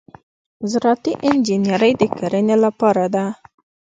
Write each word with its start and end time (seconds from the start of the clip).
زراعتي 0.71 1.11
انجنیری 1.29 1.91
د 2.01 2.01
کرنې 2.17 2.55
لپاره 2.65 3.05
ده. 3.13 3.25